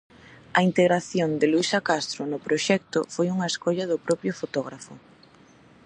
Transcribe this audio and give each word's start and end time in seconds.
A 0.57 0.59
integración 0.69 1.29
de 1.39 1.47
Luísa 1.51 1.79
Castro 1.89 2.21
no 2.31 2.37
proxecto 2.47 2.99
foi 3.13 3.27
unha 3.35 3.47
escolla 3.53 3.89
do 3.91 3.97
propio 4.07 4.31
fotógrafo. 4.41 4.93